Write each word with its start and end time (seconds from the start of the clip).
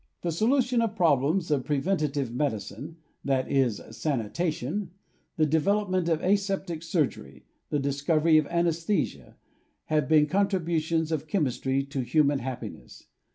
The 0.23 0.31
solution 0.31 0.81
of 0.81 0.95
problems 0.95 1.51
of 1.51 1.63
preventive 1.63 2.33
medicine— 2.33 2.97
that 3.23 3.47
is, 3.51 3.79
sanitation— 3.91 4.89
the 5.37 5.45
development 5.45 6.09
of 6.09 6.23
aseptic 6.23 6.81
surgery, 6.81 7.45
the 7.69 7.77
dis 7.77 8.01
covery 8.03 8.39
of 8.39 8.47
anaesthesia, 8.47 9.35
have 9.85 10.07
been 10.09 10.25
contributions 10.25 11.11
of 11.11 11.27
chemistry 11.27 11.83
to 11.83 12.01
human 12.01 12.39
happiness. 12.39 13.09